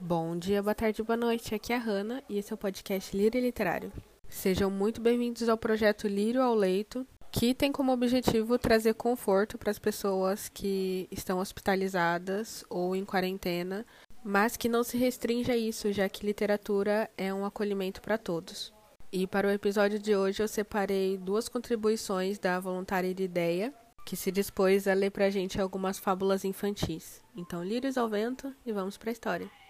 Bom 0.00 0.36
dia, 0.36 0.62
boa 0.62 0.74
tarde, 0.74 1.02
boa 1.02 1.16
noite. 1.16 1.54
Aqui 1.54 1.72
é 1.72 1.76
a 1.76 1.78
Hanna 1.78 2.22
e 2.28 2.36
esse 2.36 2.52
é 2.52 2.54
o 2.54 2.58
podcast 2.58 3.16
Lírio 3.16 3.40
Literário. 3.40 3.92
Sejam 4.28 4.68
muito 4.68 5.00
bem-vindos 5.00 5.48
ao 5.48 5.56
projeto 5.56 6.08
Lírio 6.08 6.42
ao 6.42 6.54
Leito, 6.54 7.06
que 7.30 7.54
tem 7.54 7.70
como 7.70 7.92
objetivo 7.92 8.58
trazer 8.58 8.94
conforto 8.94 9.56
para 9.56 9.70
as 9.70 9.78
pessoas 9.78 10.48
que 10.48 11.08
estão 11.12 11.38
hospitalizadas 11.38 12.64
ou 12.68 12.96
em 12.96 13.04
quarentena, 13.04 13.86
mas 14.24 14.56
que 14.56 14.68
não 14.68 14.82
se 14.82 14.98
restringe 14.98 15.50
a 15.50 15.56
isso, 15.56 15.92
já 15.92 16.08
que 16.08 16.26
literatura 16.26 17.08
é 17.16 17.32
um 17.32 17.46
acolhimento 17.46 18.02
para 18.02 18.18
todos. 18.18 18.72
E 19.12 19.28
para 19.28 19.46
o 19.46 19.50
episódio 19.52 19.98
de 19.98 20.16
hoje 20.16 20.42
eu 20.42 20.48
separei 20.48 21.16
duas 21.16 21.48
contribuições 21.48 22.38
da 22.38 22.58
voluntária 22.58 23.14
de 23.14 23.22
ideia, 23.22 23.72
que 24.04 24.16
se 24.16 24.32
dispôs 24.32 24.88
a 24.88 24.92
ler 24.92 25.10
para 25.10 25.26
a 25.26 25.30
gente 25.30 25.60
algumas 25.60 25.98
fábulas 25.98 26.44
infantis. 26.44 27.22
Então, 27.34 27.64
lírios 27.64 27.96
ao 27.96 28.08
vento 28.08 28.52
e 28.66 28.72
vamos 28.72 28.98
para 28.98 29.10
a 29.10 29.12
história. 29.12 29.63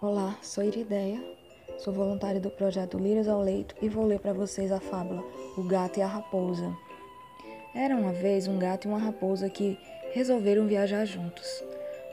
Olá, 0.00 0.38
sou 0.40 0.62
Irideia, 0.62 1.20
sou 1.76 1.92
voluntária 1.92 2.40
do 2.40 2.50
projeto 2.50 2.96
Lírios 2.96 3.26
ao 3.26 3.42
Leito 3.42 3.74
e 3.82 3.88
vou 3.88 4.06
ler 4.06 4.20
para 4.20 4.32
vocês 4.32 4.70
a 4.70 4.78
fábula 4.78 5.24
O 5.56 5.64
Gato 5.64 5.98
e 5.98 6.02
a 6.02 6.06
Raposa. 6.06 6.72
Era 7.74 7.96
uma 7.96 8.12
vez 8.12 8.46
um 8.46 8.60
gato 8.60 8.86
e 8.86 8.88
uma 8.88 9.00
raposa 9.00 9.50
que 9.50 9.76
resolveram 10.12 10.68
viajar 10.68 11.04
juntos. 11.04 11.64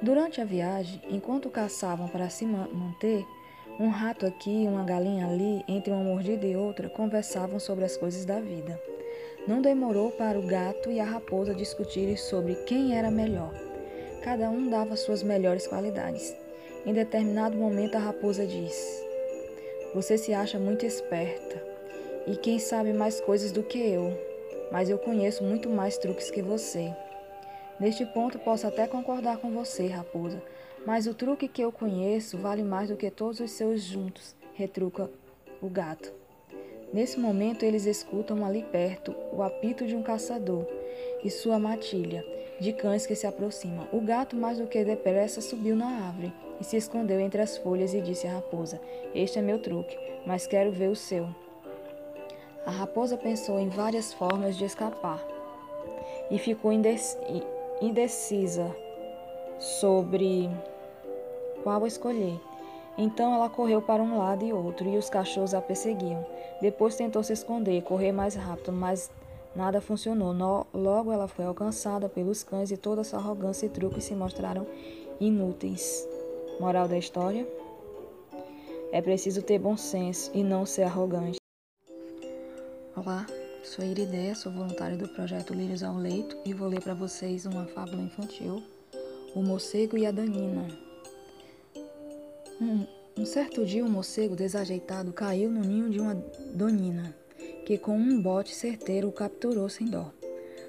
Durante 0.02 0.42
a 0.42 0.46
viagem, 0.46 1.00
enquanto 1.08 1.48
caçavam 1.48 2.08
para 2.08 2.28
se 2.28 2.44
manter, 2.44 3.24
um 3.80 3.90
rato 3.90 4.26
aqui 4.26 4.64
e 4.64 4.68
uma 4.68 4.84
galinha 4.84 5.28
ali, 5.28 5.64
entre 5.68 5.94
uma 5.94 6.04
mordida 6.04 6.48
e 6.48 6.56
outra, 6.56 6.90
conversavam 6.90 7.60
sobre 7.60 7.86
as 7.86 7.96
coisas 7.96 8.26
da 8.26 8.40
vida. 8.40 8.82
Não 9.48 9.62
demorou 9.62 10.10
para 10.10 10.40
o 10.40 10.48
gato 10.48 10.90
e 10.90 11.00
a 11.00 11.06
raposa 11.06 11.54
discutirem 11.54 12.18
sobre 12.18 12.56
quem 12.66 12.98
era 12.98 13.12
melhor. 13.12 13.54
Cada 14.24 14.50
um 14.50 14.72
dava 14.72 14.96
suas 14.96 15.22
melhores 15.22 15.68
qualidades. 15.68 16.45
Em 16.86 16.94
determinado 16.94 17.58
momento, 17.58 17.96
a 17.96 18.00
raposa 18.00 18.46
diz: 18.46 19.04
Você 19.96 20.18
se 20.18 20.34
acha 20.34 20.60
muito 20.60 20.86
esperta 20.86 21.62
e 22.28 22.36
quem 22.36 22.60
sabe 22.60 22.94
mais 22.94 23.20
coisas 23.20 23.52
do 23.52 23.64
que 23.64 23.80
eu, 23.80 24.12
mas 24.72 24.88
eu 24.90 25.00
conheço 25.00 25.44
muito 25.44 25.68
mais 25.68 25.98
truques 25.98 26.30
que 26.30 26.44
você. 26.44 26.94
Neste 27.80 28.06
ponto, 28.06 28.38
posso 28.38 28.68
até 28.68 28.88
concordar 28.88 29.38
com 29.38 29.50
você, 29.52 29.88
raposa, 29.88 30.42
mas 30.86 31.08
o 31.08 31.14
truque 31.16 31.48
que 31.48 31.64
eu 31.64 31.72
conheço 31.72 32.38
vale 32.38 32.64
mais 32.64 32.90
do 32.90 32.96
que 32.96 33.10
todos 33.10 33.40
os 33.40 33.50
seus 33.52 33.82
juntos, 33.82 34.36
retruca 34.54 35.10
o 35.62 35.68
gato. 35.68 36.25
Nesse 36.94 37.20
momento, 37.20 37.64
eles 37.64 37.86
escutam 37.86 38.46
ali 38.46 38.64
perto 38.64 39.16
o 39.32 39.42
apito 39.42 39.86
de 39.86 39.96
um 39.96 40.04
caçador 40.04 40.66
e 41.24 41.30
sua 41.30 41.60
matilha 41.60 42.26
de 42.60 42.72
cães 42.72 43.06
que 43.06 43.16
se 43.16 43.28
aproximam. 43.28 43.88
O 43.92 44.00
gato, 44.00 44.36
mais 44.36 44.58
do 44.58 44.68
que 44.68 44.84
depressa, 44.84 45.42
subiu 45.42 45.76
na 45.76 46.08
árvore 46.08 46.34
e 46.60 46.64
se 46.64 46.78
escondeu 46.78 47.20
entre 47.20 47.42
as 47.42 47.58
folhas 47.58 47.94
e 47.94 48.02
disse 48.02 48.28
à 48.28 48.34
raposa: 48.34 48.80
Este 49.14 49.40
é 49.40 49.42
meu 49.42 49.60
truque, 49.60 49.98
mas 50.26 50.48
quero 50.48 50.72
ver 50.72 50.90
o 50.90 50.96
seu. 50.96 51.28
A 52.66 52.72
raposa 52.72 53.18
pensou 53.18 53.60
em 53.60 53.70
várias 53.70 54.14
formas 54.14 54.58
de 54.58 54.66
escapar 54.66 55.24
e 56.32 56.40
ficou 56.40 56.72
indecisa 57.82 58.76
sobre 59.60 60.50
qual 61.64 61.86
escolher. 61.86 62.40
Então 62.98 63.34
ela 63.34 63.50
correu 63.50 63.82
para 63.82 64.02
um 64.02 64.18
lado 64.18 64.46
e 64.46 64.54
outro, 64.54 64.88
e 64.88 64.98
os 64.98 65.10
cachorros 65.10 65.54
a 65.54 65.62
perseguiam. 65.62 66.26
Depois 66.62 66.96
tentou 66.96 67.22
se 67.24 67.34
esconder, 67.34 67.82
correr 67.84 68.12
mais 68.12 68.36
rápido, 68.36 68.72
mas 68.72 69.12
nada 69.56 69.82
funcionou. 69.82 70.34
logo 70.74 71.12
ela 71.12 71.28
foi 71.28 71.46
alcançada 71.46 72.08
pelos 72.08 72.44
cães 72.44 72.72
e 72.72 72.78
toda 72.78 73.04
sua 73.04 73.20
arrogância 73.20 73.66
e 73.66 73.70
truques 73.70 74.06
se 74.06 74.16
mostraram 74.16 74.66
inúteis. 75.20 76.08
Moral 76.60 76.88
da 76.88 76.98
história? 76.98 77.46
É 78.92 79.02
preciso 79.02 79.42
ter 79.42 79.60
bom 79.60 79.76
senso 79.76 80.32
e 80.34 80.42
não 80.42 80.66
ser 80.66 80.84
arrogante. 80.84 81.38
Olá, 82.96 83.26
sou 83.62 83.84
Irideia, 83.84 84.34
sou 84.36 84.54
voluntária 84.54 84.96
do 84.96 85.10
projeto 85.10 85.54
Lírios 85.54 85.84
ao 85.84 85.98
Leito 85.98 86.38
e 86.46 86.54
vou 86.54 86.70
ler 86.70 86.82
para 86.82 86.94
vocês 86.94 87.46
uma 87.46 87.66
fábula 87.66 88.02
infantil, 88.02 88.64
O 89.36 89.42
Morcego 89.42 89.98
e 89.98 90.06
a 90.06 90.12
Danina. 90.12 90.66
Um, 92.62 92.86
um 93.18 93.26
certo 93.26 93.66
dia, 93.66 93.84
um 93.84 93.90
morcego 93.90 94.34
desajeitado 94.34 95.12
caiu 95.12 95.50
no 95.50 95.60
ninho 95.60 95.90
de 95.90 96.00
uma 96.00 96.16
donina, 96.54 97.14
que 97.66 97.78
com 97.78 97.98
um 97.98 98.22
bote 98.22 98.56
certeiro 98.56 99.10
o 99.10 99.12
capturou 99.12 99.68
sem 99.68 99.88
dó. 99.88 100.10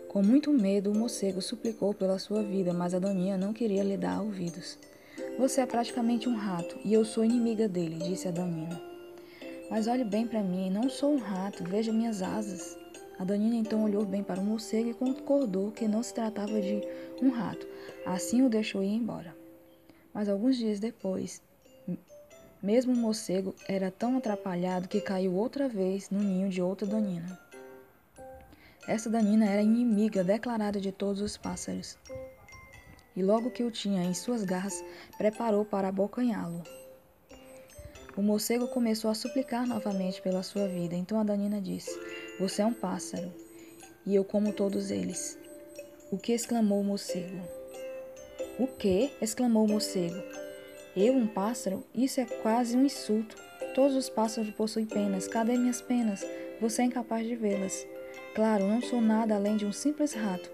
Com 0.08 0.20
muito 0.20 0.52
medo, 0.52 0.91
o 0.91 0.98
morcego 0.98 1.41
suplicou 1.41 1.94
pela 1.94 2.19
sua 2.19 2.42
vida, 2.42 2.72
mas 2.72 2.92
a 2.92 2.98
doninha 2.98 3.38
não 3.38 3.52
queria 3.52 3.84
lhe 3.84 3.97
dar 3.97 4.20
ouvidos. 4.20 4.76
Você 5.38 5.60
é 5.60 5.66
praticamente 5.66 6.28
um 6.28 6.34
rato 6.34 6.76
e 6.84 6.92
eu 6.92 7.04
sou 7.04 7.24
inimiga 7.24 7.69
dele, 7.69 7.98
disse 7.98 8.26
a 8.26 8.32
Danina. 8.32 8.80
Mas 9.70 9.86
olhe 9.86 10.04
bem 10.04 10.26
para 10.26 10.42
mim, 10.42 10.70
não 10.70 10.88
sou 10.88 11.12
um 11.12 11.18
rato, 11.18 11.62
veja 11.62 11.92
minhas 11.92 12.20
asas. 12.20 12.76
A 13.18 13.24
Danina 13.24 13.54
então 13.54 13.84
olhou 13.84 14.04
bem 14.04 14.22
para 14.22 14.41
o 14.41 14.44
morcego 14.44 14.91
e 14.91 14.94
concordou 14.94 15.70
que 15.70 15.86
não 15.86 16.03
se 16.03 16.12
tratava 16.12 16.60
de 16.60 16.82
um 17.22 17.30
rato. 17.30 17.66
Assim 18.04 18.42
o 18.42 18.48
deixou 18.48 18.82
ir 18.82 18.94
embora. 18.94 19.36
Mas 20.12 20.28
alguns 20.28 20.56
dias 20.56 20.80
depois, 20.80 21.42
mesmo 22.62 22.93
o 22.93 22.97
morcego 22.97 23.55
era 23.69 23.91
tão 23.91 24.17
atrapalhado 24.17 24.89
que 24.89 25.00
caiu 25.00 25.34
outra 25.34 25.69
vez 25.69 26.11
no 26.11 26.21
ninho 26.21 26.49
de 26.49 26.62
outra 26.62 26.87
Danina. 26.87 27.39
Essa 28.87 29.11
Danina 29.11 29.47
era 29.47 29.62
inimiga 29.62 30.22
declarada 30.22 30.81
de 30.81 30.93
todos 30.93 31.21
os 31.21 31.37
pássaros 31.37 31.99
e 33.16 33.22
logo 33.22 33.50
que 33.50 33.65
o 33.65 33.71
tinha 33.71 34.05
em 34.05 34.12
suas 34.12 34.45
garras, 34.45 34.84
preparou 35.16 35.65
para 35.65 35.89
abocanhá-lo. 35.89 36.62
O 38.15 38.22
morcego 38.22 38.69
começou 38.69 39.11
a 39.11 39.15
suplicar 39.15 39.66
novamente 39.66 40.21
pela 40.21 40.43
sua 40.43 40.69
vida. 40.69 40.95
Então 40.95 41.19
a 41.19 41.25
Danina 41.25 41.61
disse: 41.61 41.91
Você 42.39 42.61
é 42.61 42.66
um 42.66 42.75
pássaro, 42.75 43.33
e 44.05 44.15
eu 44.15 44.25
como 44.25 44.53
todos 44.53 44.91
eles. 44.91 45.39
O 46.12 46.19
que 46.19 46.33
exclamou 46.33 46.81
o 46.81 46.84
morcego? 46.84 47.41
O 48.59 48.66
que? 48.66 49.11
exclamou 49.21 49.65
o 49.65 49.69
morcego. 49.69 50.22
Eu, 50.97 51.12
um 51.12 51.27
pássaro? 51.27 51.84
Isso 51.95 52.23
é 52.23 52.25
quase 52.25 52.75
um 52.75 52.87
insulto. 52.87 53.37
Todos 53.75 53.95
os 53.95 54.09
pássaros 54.09 54.51
possuem 54.53 54.87
penas. 54.87 55.29
Cadê 55.29 55.55
minhas 55.59 55.83
penas? 55.83 56.27
Você 56.59 56.81
é 56.81 56.84
incapaz 56.87 57.27
de 57.27 57.37
vê-las. 57.37 57.87
Claro, 58.34 58.67
não 58.67 58.81
sou 58.81 59.03
nada 59.03 59.34
além 59.34 59.59
de 59.59 59.67
um 59.67 59.73
simples 59.73 60.15
rato. 60.15 60.51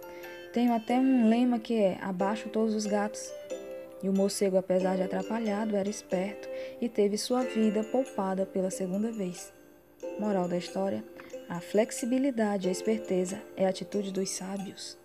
Tenho 0.52 0.74
até 0.74 0.98
um 0.98 1.28
lema 1.28 1.60
que 1.60 1.74
é: 1.74 1.96
abaixo 2.00 2.48
todos 2.48 2.74
os 2.74 2.86
gatos. 2.86 3.32
E 4.02 4.08
o 4.08 4.12
morcego, 4.12 4.56
apesar 4.56 4.96
de 4.96 5.02
atrapalhado, 5.02 5.76
era 5.76 5.88
esperto 5.88 6.48
e 6.80 6.88
teve 6.88 7.16
sua 7.16 7.44
vida 7.44 7.84
poupada 7.84 8.44
pela 8.44 8.68
segunda 8.68 9.12
vez. 9.12 9.52
Moral 10.18 10.48
da 10.48 10.56
história: 10.56 11.04
a 11.48 11.60
flexibilidade 11.60 12.66
e 12.66 12.68
a 12.68 12.72
esperteza 12.72 13.40
é 13.56 13.64
a 13.64 13.68
atitude 13.68 14.10
dos 14.10 14.28
sábios. 14.30 14.98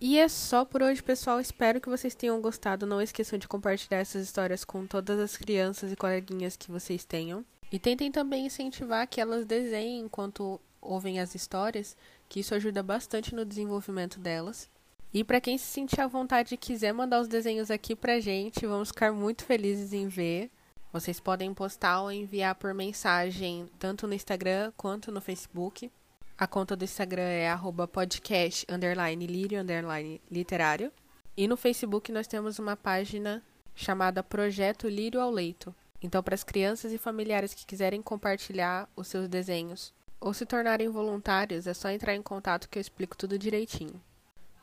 E 0.00 0.18
é 0.18 0.28
só 0.28 0.64
por 0.64 0.82
hoje, 0.82 1.02
pessoal. 1.02 1.40
Espero 1.40 1.80
que 1.80 1.88
vocês 1.88 2.14
tenham 2.14 2.40
gostado. 2.40 2.86
Não 2.86 3.00
esqueçam 3.00 3.38
de 3.38 3.48
compartilhar 3.48 3.98
essas 3.98 4.24
histórias 4.24 4.64
com 4.64 4.86
todas 4.86 5.18
as 5.18 5.36
crianças 5.36 5.92
e 5.92 5.96
coleguinhas 5.96 6.56
que 6.56 6.70
vocês 6.70 7.04
tenham. 7.04 7.44
E 7.72 7.78
tentem 7.78 8.10
também 8.12 8.46
incentivar 8.46 9.06
que 9.06 9.20
elas 9.20 9.44
desenhem 9.44 10.00
enquanto 10.00 10.60
ouvem 10.80 11.18
as 11.18 11.34
histórias, 11.34 11.96
que 12.28 12.40
isso 12.40 12.54
ajuda 12.54 12.82
bastante 12.82 13.34
no 13.34 13.44
desenvolvimento 13.44 14.20
delas. 14.20 14.68
E 15.12 15.24
para 15.24 15.40
quem 15.40 15.56
se 15.56 15.66
sentir 15.66 16.00
à 16.00 16.06
vontade 16.06 16.54
e 16.54 16.58
quiser 16.58 16.92
mandar 16.92 17.20
os 17.20 17.28
desenhos 17.28 17.70
aqui 17.70 17.96
pra 17.96 18.20
gente, 18.20 18.66
vamos 18.66 18.88
ficar 18.88 19.12
muito 19.12 19.44
felizes 19.44 19.92
em 19.92 20.08
ver. 20.08 20.50
Vocês 20.92 21.18
podem 21.18 21.54
postar 21.54 22.02
ou 22.02 22.12
enviar 22.12 22.54
por 22.54 22.74
mensagem 22.74 23.68
tanto 23.78 24.06
no 24.06 24.14
Instagram 24.14 24.72
quanto 24.76 25.10
no 25.10 25.20
Facebook. 25.20 25.90
A 26.36 26.48
conta 26.48 26.74
do 26.74 26.84
Instagram 26.84 27.22
é 27.22 27.48
podcast 27.92 28.66
underline 28.68 29.24
lírio 29.24 29.60
underline 29.60 30.20
literário. 30.28 30.90
E 31.36 31.46
no 31.46 31.56
Facebook 31.56 32.10
nós 32.10 32.26
temos 32.26 32.58
uma 32.58 32.76
página 32.76 33.40
chamada 33.72 34.22
Projeto 34.22 34.88
Lírio 34.88 35.20
ao 35.20 35.30
Leito. 35.30 35.74
Então, 36.02 36.22
para 36.22 36.34
as 36.34 36.44
crianças 36.44 36.92
e 36.92 36.98
familiares 36.98 37.54
que 37.54 37.64
quiserem 37.64 38.02
compartilhar 38.02 38.88
os 38.96 39.06
seus 39.06 39.28
desenhos 39.28 39.94
ou 40.20 40.34
se 40.34 40.44
tornarem 40.44 40.88
voluntários, 40.88 41.66
é 41.66 41.74
só 41.74 41.88
entrar 41.88 42.14
em 42.14 42.22
contato 42.22 42.68
que 42.68 42.78
eu 42.78 42.80
explico 42.80 43.16
tudo 43.16 43.38
direitinho. 43.38 44.02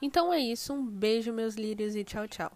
Então 0.01 0.33
é 0.33 0.39
isso, 0.39 0.73
um 0.73 0.85
beijo, 0.85 1.31
meus 1.31 1.55
lírios, 1.55 1.95
e 1.95 2.03
tchau, 2.03 2.27
tchau. 2.27 2.51